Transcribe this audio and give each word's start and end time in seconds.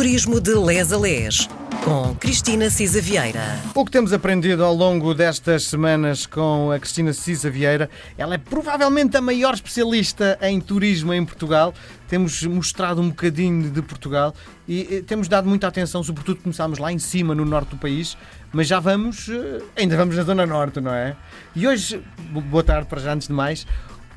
Turismo 0.00 0.40
de 0.40 0.54
Les 0.54 0.94
a 0.94 0.96
Les, 0.96 1.46
com 1.84 2.14
Cristina 2.14 2.70
Cisa 2.70 3.02
Vieira. 3.02 3.60
O 3.74 3.84
que 3.84 3.90
temos 3.90 4.14
aprendido 4.14 4.64
ao 4.64 4.72
longo 4.72 5.12
destas 5.12 5.64
semanas 5.64 6.24
com 6.24 6.72
a 6.72 6.78
Cristina 6.78 7.12
Cisa 7.12 7.50
Vieira, 7.50 7.90
ela 8.16 8.34
é 8.34 8.38
provavelmente 8.38 9.18
a 9.18 9.20
maior 9.20 9.52
especialista 9.52 10.38
em 10.40 10.58
turismo 10.58 11.12
em 11.12 11.22
Portugal. 11.22 11.74
Temos 12.08 12.42
mostrado 12.44 13.02
um 13.02 13.10
bocadinho 13.10 13.68
de 13.68 13.82
Portugal 13.82 14.34
e 14.66 15.04
temos 15.06 15.28
dado 15.28 15.46
muita 15.46 15.66
atenção, 15.66 16.02
sobretudo 16.02 16.40
começámos 16.40 16.78
lá 16.78 16.90
em 16.90 16.98
cima, 16.98 17.34
no 17.34 17.44
norte 17.44 17.68
do 17.68 17.76
país, 17.76 18.16
mas 18.54 18.66
já 18.66 18.80
vamos, 18.80 19.28
eh, 19.28 19.62
ainda 19.76 19.98
vamos 19.98 20.16
na 20.16 20.22
Zona 20.22 20.46
Norte, 20.46 20.80
não 20.80 20.94
é? 20.94 21.14
E 21.54 21.68
hoje, 21.68 22.02
boa 22.30 22.64
tarde 22.64 22.88
para 22.88 23.02
já 23.02 23.12
antes 23.12 23.28
de 23.28 23.34
mais, 23.34 23.66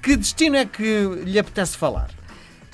que 0.02 0.16
destino 0.16 0.56
é 0.56 0.66
que 0.66 1.04
lhe 1.26 1.38
apetece 1.38 1.76
falar? 1.76 2.23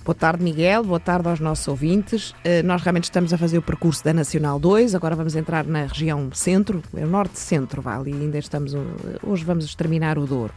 Boa 0.10 0.16
tarde, 0.16 0.44
Miguel. 0.44 0.84
Boa 0.84 1.00
tarde 1.00 1.30
aos 1.30 1.40
nossos 1.40 1.68
ouvintes. 1.68 2.32
Uh, 2.32 2.66
nós 2.66 2.82
realmente 2.82 3.04
estamos 3.04 3.32
a 3.32 3.38
fazer 3.38 3.60
o 3.60 3.62
percurso 3.62 4.04
da 4.04 4.12
Nacional 4.12 4.60
2. 4.60 4.96
Agora 4.96 5.16
vamos 5.16 5.36
entrar 5.36 5.64
na 5.68 5.84
região 5.84 6.32
centro, 6.34 6.82
é 6.98 7.06
o 7.06 7.08
norte-centro, 7.08 7.80
vale. 7.80 8.10
E 8.10 8.14
ainda 8.16 8.40
estamos. 8.40 8.74
Hoje 9.22 9.46
vamos 9.46 9.76
terminar 9.76 10.18
o 10.18 10.26
Douro. 10.26 10.52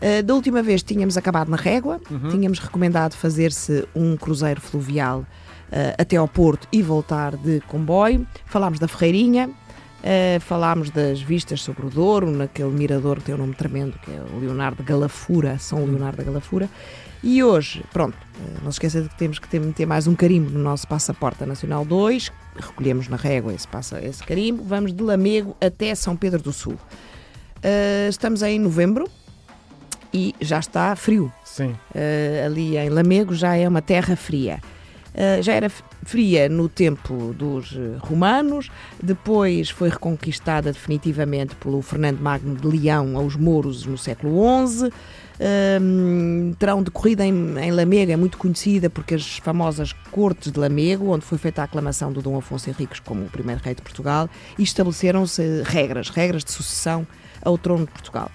Uh, 0.00 0.22
da 0.22 0.32
última 0.32 0.62
vez 0.62 0.82
tínhamos 0.82 1.18
acabado 1.18 1.50
na 1.50 1.58
Régua, 1.58 2.00
uhum. 2.10 2.30
tínhamos 2.30 2.60
recomendado 2.60 3.12
fazer-se 3.12 3.86
um 3.94 4.16
cruzeiro 4.16 4.58
fluvial 4.58 5.18
uh, 5.18 5.94
até 5.98 6.16
ao 6.16 6.26
Porto 6.26 6.66
e 6.72 6.80
voltar 6.80 7.36
de 7.36 7.60
comboio. 7.68 8.26
Falámos 8.46 8.78
da 8.78 8.88
Ferreirinha, 8.88 9.50
Uh, 9.98 10.38
falámos 10.40 10.90
das 10.90 11.20
vistas 11.20 11.60
sobre 11.60 11.84
o 11.84 11.90
Douro, 11.90 12.30
naquele 12.30 12.70
mirador 12.70 13.18
que 13.18 13.24
tem 13.24 13.34
um 13.34 13.38
nome 13.38 13.54
tremendo, 13.54 13.98
que 13.98 14.12
é 14.12 14.20
o 14.32 14.38
Leonardo 14.38 14.80
Galafura, 14.84 15.58
São 15.58 15.84
Leonardo 15.84 16.18
da 16.18 16.22
Galafura. 16.22 16.68
E 17.20 17.42
hoje, 17.42 17.84
pronto, 17.92 18.14
uh, 18.14 18.62
não 18.62 18.70
se 18.70 18.76
esqueça 18.76 19.02
de 19.02 19.08
que 19.08 19.16
temos 19.16 19.40
que 19.40 19.48
ter, 19.48 19.60
meter 19.60 19.86
mais 19.86 20.06
um 20.06 20.14
carimbo 20.14 20.50
no 20.50 20.60
nosso 20.60 20.86
passaporte 20.86 21.44
nacional 21.44 21.84
2, 21.84 22.30
recolhemos 22.54 23.08
na 23.08 23.16
régua 23.16 23.52
esse, 23.52 23.66
passa, 23.66 24.00
esse 24.00 24.22
carimbo, 24.22 24.62
vamos 24.62 24.94
de 24.94 25.02
Lamego 25.02 25.56
até 25.60 25.92
São 25.96 26.16
Pedro 26.16 26.40
do 26.40 26.52
Sul. 26.52 26.74
Uh, 27.56 28.08
estamos 28.08 28.40
em 28.42 28.56
novembro 28.60 29.10
e 30.14 30.32
já 30.40 30.60
está 30.60 30.94
frio. 30.94 31.32
Sim. 31.44 31.74
ali 32.46 32.76
em 32.76 32.88
Lamego 32.88 33.34
já 33.34 33.56
é 33.56 33.66
uma 33.66 33.82
terra 33.82 34.14
fria. 34.14 34.60
Uh, 35.18 35.42
já 35.42 35.52
era 35.52 35.68
fria 36.04 36.48
no 36.48 36.68
tempo 36.68 37.34
dos 37.36 37.76
eh, 37.76 37.98
romanos, 37.98 38.70
depois 39.02 39.68
foi 39.68 39.88
reconquistada 39.88 40.72
definitivamente 40.72 41.56
pelo 41.56 41.82
Fernando 41.82 42.20
Magno 42.20 42.54
de 42.54 42.66
Leão 42.66 43.16
aos 43.16 43.34
mouros 43.34 43.84
no 43.84 43.98
século 43.98 44.40
XI. 44.66 44.92
Um, 45.80 46.54
terão 46.58 46.82
decorrido 46.82 47.22
em, 47.22 47.58
em 47.58 47.72
Lamego, 47.72 48.12
é 48.12 48.16
muito 48.16 48.38
conhecida 48.38 48.88
porque 48.88 49.16
as 49.16 49.38
famosas 49.38 49.92
Cortes 50.10 50.52
de 50.52 50.58
Lamego, 50.58 51.10
onde 51.12 51.24
foi 51.24 51.36
feita 51.36 51.62
a 51.62 51.64
aclamação 51.64 52.12
do 52.12 52.22
Dom 52.22 52.36
Afonso 52.36 52.70
Henriques 52.70 53.00
como 53.00 53.24
o 53.24 53.28
primeiro 53.28 53.60
rei 53.62 53.74
de 53.74 53.82
Portugal, 53.82 54.30
estabeleceram-se 54.56 55.62
regras, 55.64 56.10
regras 56.10 56.44
de 56.44 56.52
sucessão 56.52 57.06
ao 57.42 57.58
trono 57.58 57.86
de 57.86 57.92
Portugal. 57.92 58.30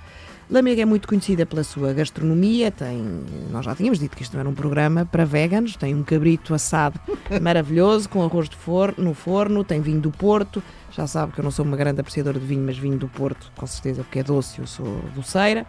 Lamego 0.50 0.82
é 0.82 0.86
muito 0.86 1.08
conhecida 1.08 1.46
pela 1.46 1.64
sua 1.64 1.94
gastronomia, 1.94 2.70
tem, 2.70 3.24
nós 3.50 3.66
já 3.66 3.76
tínhamos 3.76 4.00
dito 4.00 4.16
que 4.16 4.24
isto 4.24 4.34
não 4.34 4.42
era 4.42 4.50
um 4.50 4.54
programa 4.54 5.06
para 5.06 5.26
veganos, 5.26 5.76
tem 5.76 5.96
um 5.96 6.04
cabrito 6.04 6.54
assado 6.54 7.00
maravilhoso 7.42 8.10
com 8.10 8.24
arroz 8.24 8.50
de 8.50 8.56
forno, 8.56 9.04
no 9.04 9.14
forno, 9.14 9.64
tem 9.64 9.82
vinho 9.82 10.02
do 10.02 10.12
Porto, 10.12 10.62
já 10.92 11.08
sabe 11.08 11.34
que 11.34 11.40
eu 11.40 11.44
não 11.44 11.52
sou 11.52 11.66
uma 11.66 11.78
grande 11.78 12.02
apreciadora 12.02 12.40
de 12.40 12.46
vinho, 12.46 12.64
mas 12.64 12.78
vinho 12.78 12.98
do 12.98 13.08
Porto, 13.08 13.52
com 13.56 13.66
certeza, 13.66 14.04
porque 14.04 14.20
é 14.20 14.24
doce, 14.24 14.60
eu 14.60 14.68
sou 14.68 15.02
doceira. 15.16 15.66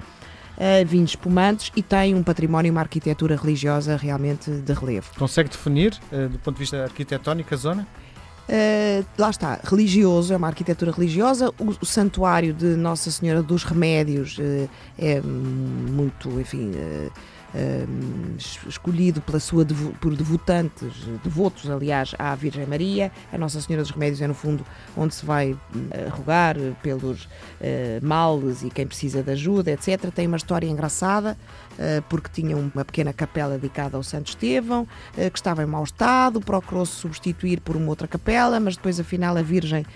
Uh, 0.55 0.86
vinhos 0.86 1.11
espumantes 1.11 1.72
e 1.75 1.83
tem 1.83 2.14
um 2.14 2.22
património, 2.22 2.70
uma 2.70 2.80
arquitetura 2.80 3.34
religiosa 3.34 3.97
realmente 3.97 4.48
de 4.52 4.72
relevo. 4.72 5.11
Consegue 5.19 5.48
definir, 5.48 5.98
uh, 6.12 6.28
do 6.28 6.39
ponto 6.39 6.55
de 6.55 6.61
vista 6.61 6.84
arquitetónico, 6.84 7.52
a 7.52 7.56
zona? 7.56 7.89
Uh, 8.47 9.05
lá 9.17 9.31
está, 9.31 9.59
religioso, 9.64 10.34
é 10.34 10.37
uma 10.37 10.48
arquitetura 10.48 10.92
religiosa. 10.92 11.50
O, 11.59 11.70
o 11.81 11.87
santuário 11.87 12.53
de 12.53 12.77
Nossa 12.77 13.11
Senhora 13.11 13.42
dos 13.42 13.64
Remédios 13.64 14.36
uh, 14.39 14.69
é 14.98 15.20
muito, 15.20 16.29
enfim, 16.41 16.70
uh, 16.70 17.13
escolhido 18.67 19.20
pela 19.20 19.39
sua 19.39 19.65
por 20.01 20.17
devotantes, 20.17 20.92
devotos, 21.23 21.70
aliás, 21.70 22.15
à 22.19 22.35
Virgem 22.35 22.67
Maria. 22.67 23.13
A 23.33 23.39
Nossa 23.39 23.61
Senhora 23.61 23.83
dos 23.83 23.92
Remédios 23.92 24.20
é, 24.20 24.27
no 24.27 24.35
fundo, 24.35 24.65
onde 24.97 25.15
se 25.15 25.25
vai 25.25 25.57
rogar 26.11 26.57
pelos 26.83 27.29
males 28.03 28.63
e 28.63 28.70
quem 28.70 28.87
precisa 28.87 29.23
de 29.23 29.31
ajuda, 29.31 29.70
etc. 29.70 30.11
Tem 30.13 30.27
uma 30.27 30.37
história 30.37 30.67
engraçada, 30.67 31.37
porque 32.09 32.29
tinha 32.33 32.57
uma 32.57 32.85
pequena 32.85 33.13
capela 33.13 33.57
dedicada 33.57 33.97
ao 33.97 34.03
Santo 34.03 34.29
Estevão, 34.29 34.86
que 35.15 35.39
estava 35.39 35.63
em 35.63 35.67
mau 35.67 35.85
estado, 35.85 36.41
procurou-se 36.41 36.92
substituir 36.92 37.61
por 37.61 37.77
uma 37.77 37.89
outra 37.89 38.09
capela, 38.09 38.59
mas 38.59 38.77
depois, 38.77 38.98
afinal, 38.98 39.36
a 39.36 39.42
Virgem 39.42 39.86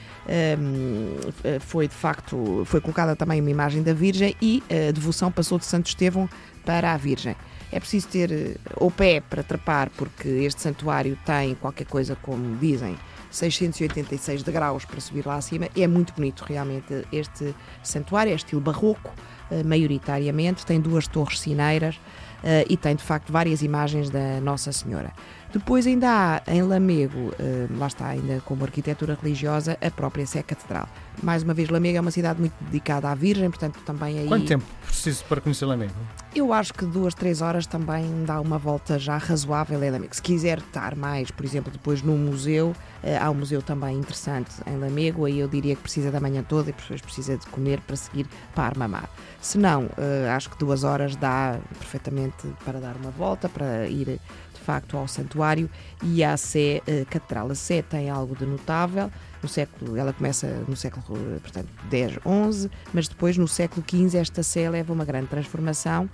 foi, 1.61 1.89
de 1.89 1.95
facto, 1.95 2.63
foi 2.65 2.81
colocada 2.81 3.17
também 3.17 3.41
uma 3.41 3.51
imagem 3.51 3.83
da 3.83 3.93
Virgem 3.93 4.35
e 4.41 4.63
a 4.89 4.93
devoção 4.93 5.31
passou 5.33 5.59
de 5.59 5.65
Santo 5.65 5.87
Estevão 5.87 6.29
para 6.69 6.93
a 6.93 6.99
Virgem. 6.99 7.35
É 7.73 7.81
preciso 7.81 8.09
ter 8.09 8.31
eh, 8.31 8.57
o 8.77 8.91
pé 8.91 9.23
para 9.23 9.43
trepar, 9.43 9.91
porque 9.97 10.29
este 10.29 10.61
santuário 10.61 11.19
tem 11.25 11.55
qualquer 11.55 11.87
coisa, 11.87 12.15
como 12.15 12.57
dizem, 12.57 12.95
686 13.31 14.43
degraus 14.43 14.85
para 14.85 15.01
subir 15.01 15.25
lá 15.25 15.37
acima. 15.37 15.67
É 15.75 15.87
muito 15.87 16.13
bonito, 16.13 16.45
realmente, 16.47 17.07
este 17.11 17.55
santuário. 17.83 18.33
É 18.33 18.37
estilo 18.37 18.61
barroco, 18.61 19.11
eh, 19.51 19.63
maioritariamente. 19.63 20.67
Tem 20.67 20.79
duas 20.79 21.09
torres 21.09 21.41
sineiras 21.41 21.99
eh, 22.45 22.67
e 22.69 22.77
tem, 22.77 22.95
de 22.95 23.03
facto, 23.03 23.33
várias 23.33 23.63
imagens 23.63 24.11
da 24.11 24.43
Nossa 24.43 24.71
Senhora. 24.71 25.11
Depois 25.51 25.87
ainda 25.87 26.43
há 26.47 26.53
em 26.53 26.61
Lamego, 26.61 27.33
lá 27.79 27.87
está, 27.87 28.09
ainda 28.09 28.43
como 28.45 28.65
arquitetura 28.65 29.19
religiosa, 29.19 29.79
a 29.81 29.91
própria 29.91 30.27
Sé 30.27 30.43
Catedral. 30.43 30.87
Mais 31.23 31.43
uma 31.43 31.55
vez, 31.55 31.71
Lamego 31.71 31.97
é 31.97 32.01
uma 32.03 32.11
cidade 32.11 32.39
muito 32.39 32.53
dedicada 32.61 33.09
à 33.09 33.15
Virgem, 33.15 33.49
portanto 33.49 33.81
também 33.87 34.19
aí... 34.19 34.27
Quanto 34.29 34.45
tempo 34.45 34.67
preciso 34.85 35.25
para 35.25 35.41
conhecer 35.41 35.65
Lamego? 35.65 35.95
Eu 36.39 36.53
acho 36.53 36.73
que 36.73 36.87
duas, 36.87 37.15
três 37.15 37.43
horas 37.43 37.67
também 37.67 38.25
dá 38.25 38.41
uma 38.41 38.59
volta 38.59 38.97
já 38.97 39.19
razoável 39.19 39.83
em 39.83 39.91
Lamego. 39.91 40.15
Se 40.15 40.23
quiser 40.23 40.59
estar 40.59 40.95
mais, 40.95 41.33
por 41.33 41.45
exemplo, 41.45 41.69
depois 41.69 42.01
no 42.01 42.17
museu, 42.17 42.77
eh, 43.03 43.19
há 43.19 43.29
um 43.29 43.35
museu 43.35 43.61
também 43.61 43.99
interessante 43.99 44.53
em 44.65 44.79
Lamego, 44.79 45.25
aí 45.25 45.41
eu 45.41 45.49
diria 45.49 45.75
que 45.75 45.83
precisa 45.83 46.13
da 46.13 46.21
manhã 46.21 46.45
toda 46.45 46.71
e 46.71 46.73
depois 46.73 47.01
precisa 47.01 47.37
de 47.37 47.45
comer 47.49 47.81
para 47.81 47.97
seguir 47.97 48.29
para 48.55 48.67
Armamar. 48.67 49.11
Se 49.41 49.59
não, 49.59 49.91
eh, 49.99 50.31
acho 50.31 50.49
que 50.51 50.57
duas 50.59 50.85
horas 50.85 51.17
dá 51.17 51.59
perfeitamente 51.77 52.47
para 52.65 52.79
dar 52.79 52.95
uma 52.95 53.11
volta, 53.11 53.49
para 53.49 53.89
ir 53.89 54.07
de 54.07 54.61
facto 54.61 54.97
ao 54.97 55.09
santuário 55.09 55.69
e 56.05 56.23
à 56.23 56.37
Sé 56.37 56.81
eh, 56.87 57.05
Catedral. 57.11 57.51
A 57.51 57.55
Sé 57.57 57.83
tem 57.83 58.11
algo 58.11 58.37
de 58.37 58.47
notável, 58.47 59.11
no 59.43 59.49
século, 59.49 59.97
ela 59.97 60.13
começa 60.13 60.47
no 60.67 60.77
século, 60.77 61.05
portanto, 61.41 61.69
10, 61.89 62.19
11, 62.25 62.71
mas 62.93 63.09
depois 63.09 63.37
no 63.37 63.47
século 63.47 63.85
XV 63.89 64.19
esta 64.19 64.43
sé 64.43 64.69
leva 64.69 64.93
uma 64.93 65.05
grande 65.05 65.29
transformação 65.29 66.09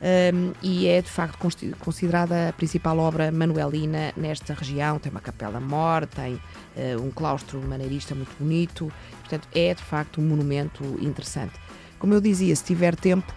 um, 0.00 0.52
e 0.62 0.86
é 0.86 1.02
de 1.02 1.10
facto 1.10 1.38
considerada 1.78 2.48
a 2.48 2.52
principal 2.52 2.98
obra 2.98 3.32
manuelina 3.32 4.12
nesta 4.16 4.54
região. 4.54 4.98
Tem 4.98 5.10
uma 5.10 5.20
capela-mor, 5.20 6.06
tem 6.06 6.34
uh, 6.34 7.02
um 7.02 7.10
claustro 7.10 7.60
maneirista 7.60 8.14
muito 8.14 8.30
bonito, 8.38 8.92
portanto, 9.20 9.48
é 9.54 9.74
de 9.74 9.82
facto 9.82 10.20
um 10.20 10.24
monumento 10.24 10.84
interessante. 11.00 11.54
Como 11.98 12.14
eu 12.14 12.20
dizia, 12.20 12.54
se 12.54 12.64
tiver 12.64 12.94
tempo, 12.94 13.34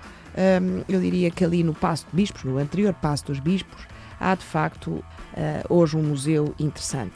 um, 0.61 0.83
eu 0.87 1.01
diria 1.01 1.31
que 1.31 1.43
ali 1.43 1.63
no 1.63 1.73
Passo 1.73 2.05
de 2.09 2.15
Bispos, 2.15 2.43
no 2.43 2.57
anterior 2.57 2.93
Passo 2.93 3.25
dos 3.25 3.39
Bispos, 3.39 3.87
há 4.19 4.35
de 4.35 4.45
facto 4.45 4.91
uh, 4.91 5.03
hoje 5.67 5.97
um 5.97 6.03
museu 6.03 6.53
interessante. 6.59 7.15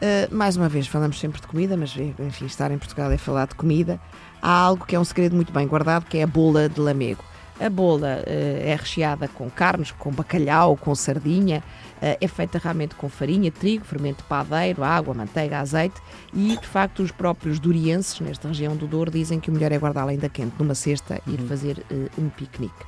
Uh, 0.00 0.34
mais 0.34 0.56
uma 0.56 0.68
vez, 0.68 0.86
falamos 0.86 1.20
sempre 1.20 1.40
de 1.40 1.46
comida, 1.46 1.76
mas 1.76 1.94
enfim, 1.96 2.46
estar 2.46 2.70
em 2.70 2.78
Portugal 2.78 3.12
é 3.12 3.18
falar 3.18 3.46
de 3.46 3.54
comida. 3.54 4.00
Há 4.40 4.50
algo 4.50 4.86
que 4.86 4.96
é 4.96 5.00
um 5.00 5.04
segredo 5.04 5.36
muito 5.36 5.52
bem 5.52 5.66
guardado, 5.66 6.06
que 6.06 6.16
é 6.16 6.22
a 6.22 6.26
bola 6.26 6.70
de 6.70 6.80
lamego. 6.80 7.22
A 7.60 7.68
bola 7.68 8.22
uh, 8.26 8.66
é 8.66 8.74
recheada 8.74 9.28
com 9.28 9.50
carnes, 9.50 9.92
com 9.92 10.10
bacalhau, 10.10 10.74
com 10.78 10.94
sardinha, 10.94 11.62
uh, 11.96 12.16
é 12.18 12.26
feita 12.26 12.58
realmente 12.58 12.94
com 12.94 13.10
farinha, 13.10 13.50
trigo, 13.50 13.84
fermento 13.84 14.24
padeiro, 14.24 14.82
água, 14.82 15.12
manteiga, 15.12 15.58
azeite 15.58 16.00
e, 16.32 16.56
de 16.56 16.66
facto, 16.66 17.02
os 17.02 17.10
próprios 17.10 17.58
durienses, 17.58 18.18
nesta 18.20 18.48
região 18.48 18.74
do 18.74 18.86
Douro, 18.86 19.10
dizem 19.10 19.38
que 19.38 19.50
o 19.50 19.52
melhor 19.52 19.70
é 19.70 19.76
guardá-la 19.76 20.12
ainda 20.12 20.30
quente 20.30 20.54
numa 20.58 20.74
cesta 20.74 21.20
e 21.26 21.34
ir 21.34 21.40
uhum. 21.40 21.46
fazer 21.46 21.84
um 22.16 22.30
piquenique. 22.30 22.84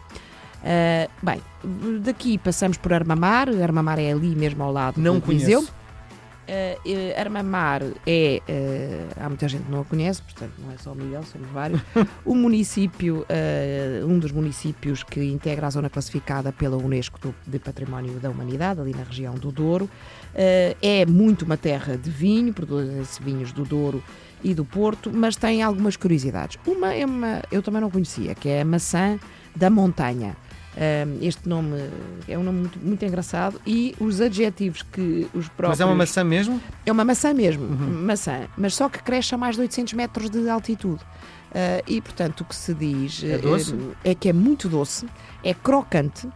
Uh, 0.62 1.10
bem, 1.22 1.42
daqui 2.00 2.38
passamos 2.38 2.78
por 2.78 2.92
Armamar. 2.94 3.48
Armamar 3.50 3.98
é 3.98 4.12
ali 4.12 4.34
mesmo 4.34 4.62
ao 4.62 4.72
lado 4.72 4.98
Não 4.98 5.16
do. 5.16 5.20
Conheço. 5.20 5.72
Uh, 6.52 7.18
Armamar 7.18 7.82
é, 8.06 8.42
uh, 8.46 9.24
há 9.24 9.28
muita 9.28 9.48
gente 9.48 9.64
que 9.64 9.70
não 9.70 9.80
a 9.80 9.84
conhece, 9.84 10.20
portanto 10.20 10.52
não 10.58 10.70
é 10.70 10.76
só 10.76 10.92
o 10.92 10.94
Miguel, 10.94 11.22
somos 11.22 11.48
vários. 11.48 11.80
o 12.26 12.34
município, 12.34 13.24
uh, 13.24 14.06
um 14.06 14.18
dos 14.18 14.32
municípios 14.32 15.02
que 15.02 15.24
integra 15.24 15.66
a 15.66 15.70
zona 15.70 15.88
classificada 15.88 16.52
pela 16.52 16.76
Unesco 16.76 17.18
do, 17.18 17.34
de 17.46 17.58
Património 17.58 18.20
da 18.20 18.28
Humanidade, 18.28 18.80
ali 18.80 18.92
na 18.92 19.02
região 19.02 19.34
do 19.34 19.50
Douro, 19.50 19.88
é 20.34 21.04
muito 21.06 21.44
uma 21.44 21.56
terra 21.56 21.96
de 21.96 22.10
vinho, 22.10 22.52
produzem-se 22.52 23.22
vinhos 23.22 23.52
do 23.52 23.64
Douro 23.64 24.02
e 24.42 24.54
do 24.54 24.64
Porto, 24.64 25.10
mas 25.12 25.36
tem 25.36 25.62
algumas 25.62 25.96
curiosidades. 25.96 26.58
Uma 26.66 26.92
é 26.94 27.04
uma, 27.04 27.42
eu 27.50 27.62
também 27.62 27.80
não 27.80 27.90
conhecia, 27.90 28.34
que 28.34 28.48
é 28.48 28.62
a 28.62 28.64
maçã 28.64 29.18
da 29.54 29.70
montanha. 29.70 30.36
Este 31.20 31.48
nome 31.48 31.76
é 32.26 32.38
um 32.38 32.42
nome 32.42 32.60
muito, 32.60 32.78
muito, 32.78 33.04
engraçado 33.04 33.60
e 33.66 33.94
os 34.00 34.20
adjetivos 34.20 34.82
que 34.82 35.28
os 35.34 35.46
próprios. 35.48 35.68
Mas 35.68 35.80
é 35.80 35.84
uma 35.84 35.94
maçã 35.94 36.24
mesmo? 36.24 36.60
É 36.86 36.92
uma 36.92 37.04
maçã 37.04 37.34
mesmo, 37.34 37.64
uhum. 37.64 38.06
maçã, 38.06 38.48
mas 38.56 38.74
só 38.74 38.88
que 38.88 39.02
cresce 39.02 39.34
a 39.34 39.38
mais 39.38 39.56
de 39.56 39.62
800 39.62 39.92
metros 39.92 40.30
de 40.30 40.48
altitude. 40.48 41.02
Uh, 41.50 41.84
e 41.86 42.00
portanto 42.00 42.40
o 42.40 42.44
que 42.46 42.56
se 42.56 42.72
diz 42.72 43.22
é, 43.22 43.36
doce? 43.36 43.76
é 44.02 44.14
que 44.14 44.30
é 44.30 44.32
muito 44.32 44.70
doce, 44.70 45.06
é 45.44 45.52
crocante, 45.52 46.26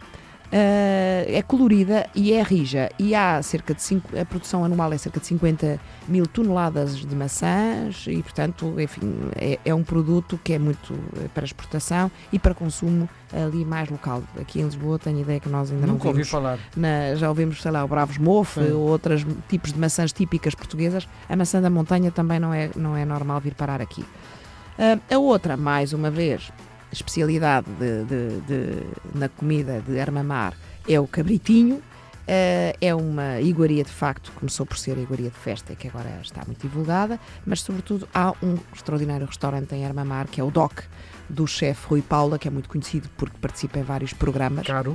é 0.51 1.41
colorida 1.45 2.07
e 2.15 2.33
é 2.33 2.41
rija. 2.41 2.89
E 2.97 3.13
há 3.13 3.41
cerca 3.41 3.73
de 3.73 3.81
cinco, 3.81 4.17
a 4.17 4.25
produção 4.25 4.63
anual 4.63 4.93
é 4.93 4.97
cerca 4.97 5.19
de 5.19 5.27
50 5.27 5.79
mil 6.07 6.25
toneladas 6.25 6.95
de 6.95 7.15
maçãs 7.15 8.05
e, 8.07 8.21
portanto, 8.21 8.79
enfim, 8.79 9.13
é, 9.35 9.59
é, 9.65 9.75
um 9.75 9.83
produto 9.83 10.39
que 10.43 10.53
é 10.53 10.59
muito 10.59 10.93
eh, 11.17 11.27
para 11.33 11.43
exportação 11.45 12.09
e 12.31 12.39
para 12.39 12.53
consumo 12.53 13.09
ali 13.33 13.65
mais 13.65 13.89
local. 13.89 14.23
Aqui 14.39 14.61
em 14.61 14.63
Lisboa 14.63 14.97
tenho 14.97 15.19
ideia 15.19 15.39
que 15.39 15.49
nós 15.49 15.71
ainda 15.71 15.85
Nunca 15.85 16.05
não 16.05 16.11
ouvi 16.11 16.23
falar. 16.23 16.57
Na, 16.75 17.15
já 17.15 17.27
ouvimos, 17.29 17.61
sei 17.61 17.71
lá, 17.71 17.83
o 17.83 17.87
Bravos 17.87 18.17
Mofe 18.17 18.59
ou 18.59 18.87
outros 18.87 19.25
tipos 19.49 19.73
de 19.73 19.79
maçãs 19.79 20.13
típicas 20.13 20.55
portuguesas. 20.55 21.07
A 21.27 21.35
maçã 21.35 21.61
da 21.61 21.69
montanha 21.69 22.11
também 22.11 22.39
não 22.39 22.53
é, 22.53 22.69
não 22.75 22.95
é 22.95 23.03
normal 23.03 23.41
vir 23.41 23.53
parar 23.53 23.81
aqui. 23.81 24.01
Uh, 24.01 25.01
a 25.09 25.17
outra, 25.17 25.57
mais 25.57 25.91
uma 25.91 26.11
vez, 26.11 26.51
especialidade 26.91 27.67
de, 27.79 28.03
de, 28.05 28.41
de, 28.41 28.83
na 29.13 29.29
comida 29.29 29.81
de 29.87 29.99
Armamar 29.99 30.53
é 30.87 30.99
o 30.99 31.07
cabritinho. 31.07 31.81
Uh, 32.27 32.75
é 32.81 32.93
uma 32.93 33.39
iguaria 33.39 33.85
de 33.85 33.89
facto, 33.89 34.33
começou 34.33 34.65
por 34.65 34.77
ser 34.77 34.97
a 34.97 35.01
iguaria 35.01 35.29
de 35.29 35.37
festa, 35.37 35.73
que 35.75 35.87
agora 35.87 36.09
está 36.21 36.43
muito 36.45 36.59
divulgada, 36.59 37.17
mas 37.45 37.61
sobretudo 37.61 38.05
há 38.13 38.33
um 38.43 38.57
extraordinário 38.75 39.25
restaurante 39.25 39.73
em 39.73 39.85
Armamar, 39.85 40.27
que 40.27 40.41
é 40.41 40.43
o 40.43 40.51
DOC, 40.51 40.83
do 41.29 41.47
chefe 41.47 41.87
Rui 41.87 42.01
Paula, 42.01 42.37
que 42.37 42.45
é 42.45 42.51
muito 42.51 42.67
conhecido 42.67 43.09
porque 43.15 43.37
participa 43.39 43.79
em 43.79 43.83
vários 43.83 44.11
programas. 44.11 44.67
Caro. 44.67 44.91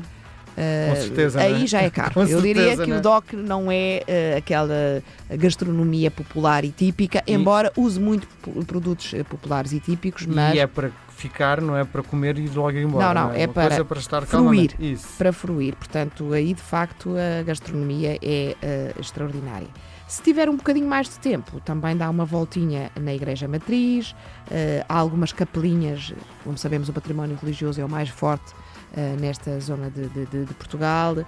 Uh, 0.53 0.91
Com 0.91 0.97
certeza. 0.97 1.41
Aí 1.41 1.65
é? 1.65 1.67
já 1.67 1.81
é 1.81 1.89
caro. 1.89 2.13
Com 2.15 2.21
Eu 2.21 2.41
certeza, 2.41 2.43
diria 2.43 2.77
que 2.77 2.93
o 2.93 3.01
DOC 3.01 3.33
não 3.33 3.73
é 3.73 4.03
uh, 4.03 4.37
aquela 4.37 5.03
gastronomia 5.31 6.11
popular 6.11 6.65
e 6.67 6.71
típica, 6.71 7.23
e... 7.27 7.33
embora 7.33 7.73
use 7.77 7.99
muito 7.99 8.29
produtos 8.67 9.15
populares 9.31 9.73
e 9.73 9.81
típicos, 9.81 10.27
mas. 10.27 10.55
E 10.55 10.59
é 10.59 10.67
para 10.67 10.91
ficar, 11.23 11.61
não 11.61 11.77
é 11.77 11.85
para 11.85 12.03
comer 12.03 12.39
e 12.39 12.49
logo 12.49 12.73
ir 12.73 12.83
embora. 12.83 13.15
Não, 13.15 13.29
não, 13.29 13.35
é, 13.35 13.43
é 13.43 13.47
para, 13.47 13.85
para 13.85 13.99
estar 13.99 14.23
fruir. 14.23 14.75
Para 15.17 15.33
fruir. 15.33 15.77
Portanto, 15.77 16.33
aí 16.33 16.53
de 16.53 16.63
facto 16.63 17.15
a 17.17 17.43
gastronomia 17.43 18.19
é 18.21 18.57
uh, 18.97 19.01
extraordinária. 19.01 19.69
Se 20.09 20.23
tiver 20.23 20.51
um 20.51 20.57
bocadinho 20.57 20.87
mais 20.87 21.09
de 21.09 21.19
tempo, 21.19 21.59
também 21.61 21.97
dá 21.97 22.11
uma 22.11 22.25
voltinha 22.25 22.91
na 23.01 23.15
Igreja 23.15 23.49
Matriz, 23.49 24.11
uh, 24.11 24.85
há 24.89 24.95
algumas 24.99 25.33
capelinhas, 25.33 26.13
como 26.45 26.59
sabemos, 26.59 26.89
o 26.89 26.93
património 26.93 27.39
religioso 27.41 27.81
é 27.81 27.85
o 27.85 27.89
mais 27.89 28.09
forte 28.09 28.53
Uh, 28.93 29.19
nesta 29.19 29.59
zona 29.59 29.89
de, 29.89 30.07
de, 30.07 30.45
de 30.45 30.53
Portugal. 30.53 31.15
Uh, 31.15 31.25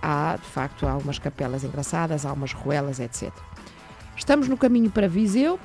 há, 0.00 0.38
de 0.40 0.48
facto, 0.48 0.86
algumas 0.86 1.18
capelas 1.18 1.62
engraçadas, 1.62 2.24
há 2.24 2.32
umas 2.32 2.54
ruelas, 2.54 2.98
etc. 2.98 3.30
Estamos 4.16 4.48
no 4.48 4.56
caminho 4.56 4.90
para 4.90 5.06
Viseu. 5.06 5.60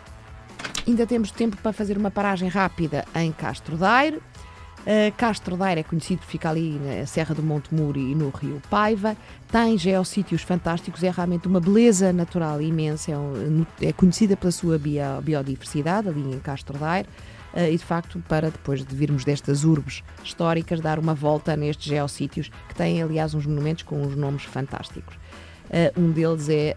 Ainda 0.85 1.07
temos 1.07 1.31
tempo 1.31 1.55
para 1.57 1.71
fazer 1.71 1.97
uma 1.97 2.11
paragem 2.11 2.49
rápida 2.49 3.05
em 3.15 3.31
Castro 3.31 3.77
Daire. 3.77 4.17
Uh, 4.17 5.15
Castro 5.15 5.55
Daire 5.55 5.79
é 5.79 5.83
conhecido 5.83 6.19
por 6.19 6.27
ficar 6.27 6.49
ali 6.49 6.71
na 6.71 7.05
Serra 7.05 7.33
do 7.33 7.41
Monte 7.41 7.73
Muri 7.73 8.11
e 8.11 8.15
no 8.15 8.29
Rio 8.29 8.61
Paiva. 8.69 9.15
Tem 9.49 9.77
geossítios 9.77 10.41
fantásticos, 10.41 11.01
é 11.01 11.09
realmente 11.09 11.47
uma 11.47 11.61
beleza 11.61 12.11
natural 12.11 12.61
imensa. 12.61 13.13
É, 13.13 13.17
um, 13.17 13.65
é 13.81 13.93
conhecida 13.93 14.35
pela 14.35 14.51
sua 14.51 14.77
bio, 14.77 15.21
biodiversidade 15.21 16.09
ali 16.09 16.19
em 16.19 16.39
Castro 16.39 16.77
Daire. 16.77 17.07
Uh, 17.53 17.71
e 17.71 17.77
de 17.77 17.85
facto, 17.85 18.21
para 18.27 18.51
depois 18.51 18.83
de 18.83 18.93
virmos 18.93 19.23
destas 19.23 19.63
urbes 19.63 20.03
históricas, 20.21 20.81
dar 20.81 20.99
uma 20.99 21.13
volta 21.13 21.55
nestes 21.55 21.85
geossítios 21.85 22.51
que 22.67 22.75
têm, 22.75 23.01
aliás, 23.01 23.33
uns 23.33 23.45
monumentos 23.45 23.83
com 23.83 24.01
uns 24.01 24.17
nomes 24.17 24.43
fantásticos. 24.43 25.15
Uh, 25.15 26.01
um 26.01 26.11
deles 26.11 26.49
é 26.49 26.75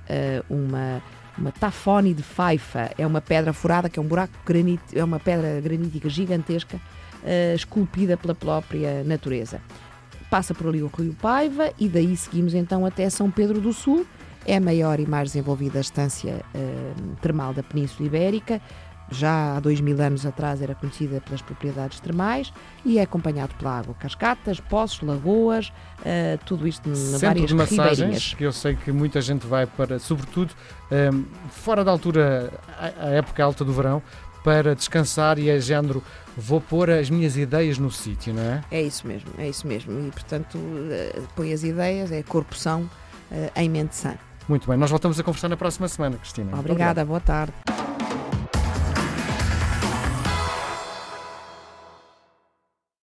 uma 0.48 1.02
uma 1.38 1.52
tafone 1.52 2.14
de 2.14 2.22
Faifa, 2.22 2.90
é 2.96 3.06
uma 3.06 3.20
pedra 3.20 3.52
furada, 3.52 3.88
que 3.88 3.98
é 3.98 4.02
um 4.02 4.06
buraco 4.06 4.32
granito, 4.44 4.84
é 4.94 5.04
uma 5.04 5.20
pedra 5.20 5.60
granítica 5.60 6.08
gigantesca, 6.08 6.76
uh, 6.76 7.54
esculpida 7.54 8.16
pela 8.16 8.34
própria 8.34 9.04
natureza. 9.04 9.60
Passa 10.30 10.54
por 10.54 10.68
ali 10.68 10.82
o 10.82 10.88
Rio 10.88 11.14
Paiva 11.14 11.72
e 11.78 11.88
daí 11.88 12.16
seguimos 12.16 12.54
então 12.54 12.84
até 12.84 13.08
São 13.10 13.30
Pedro 13.30 13.60
do 13.60 13.72
Sul. 13.72 14.06
É 14.44 14.56
a 14.56 14.60
maior 14.60 15.00
e 15.00 15.06
mais 15.06 15.32
desenvolvida 15.32 15.80
estância 15.80 16.40
uh, 16.54 17.16
termal 17.20 17.52
da 17.52 17.62
Península 17.62 18.06
Ibérica. 18.06 18.60
Já 19.10 19.56
há 19.56 19.60
dois 19.60 19.80
mil 19.80 20.00
anos 20.00 20.26
atrás 20.26 20.60
era 20.60 20.74
conhecida 20.74 21.20
pelas 21.20 21.40
propriedades 21.40 22.00
termais 22.00 22.52
e 22.84 22.98
é 22.98 23.02
acompanhado 23.02 23.54
pela 23.54 23.78
água, 23.78 23.94
cascatas, 23.94 24.58
poços, 24.58 25.00
lagoas, 25.02 25.68
uh, 26.00 26.38
tudo 26.44 26.66
isto 26.66 26.94
Centro 26.94 27.20
várias 27.20 27.48
de 27.48 27.54
massagens, 27.54 27.90
ribeirinhas. 27.90 28.34
que 28.34 28.44
eu 28.44 28.52
sei 28.52 28.74
que 28.74 28.90
muita 28.90 29.20
gente 29.20 29.46
vai 29.46 29.66
para, 29.66 29.98
sobretudo 29.98 30.52
um, 30.90 31.24
fora 31.50 31.84
da 31.84 31.90
altura, 31.90 32.52
a, 32.78 33.06
a 33.06 33.10
época 33.10 33.44
alta 33.44 33.64
do 33.64 33.72
verão, 33.72 34.02
para 34.42 34.74
descansar 34.74 35.38
e 35.38 35.50
é 35.50 35.58
género, 35.60 36.02
vou 36.36 36.60
pôr 36.60 36.90
as 36.90 37.10
minhas 37.10 37.36
ideias 37.36 37.78
no 37.78 37.90
sítio, 37.90 38.32
não 38.32 38.42
é? 38.42 38.60
É 38.70 38.82
isso 38.82 39.06
mesmo, 39.06 39.28
é 39.38 39.48
isso 39.48 39.66
mesmo. 39.66 40.06
E 40.06 40.10
portanto, 40.10 40.56
uh, 40.56 41.28
põe 41.34 41.52
as 41.52 41.62
ideias, 41.62 42.12
é 42.12 42.22
corpo 42.22 42.54
são 42.54 42.82
uh, 42.82 42.90
em 43.56 43.68
mente 43.68 43.96
sã. 43.96 44.14
Muito 44.48 44.68
bem, 44.68 44.76
nós 44.76 44.90
voltamos 44.90 45.18
a 45.18 45.22
conversar 45.24 45.48
na 45.48 45.56
próxima 45.56 45.88
semana, 45.88 46.16
Cristina. 46.16 46.56
Obrigada, 46.56 47.04
boa 47.04 47.20
tarde. 47.20 47.52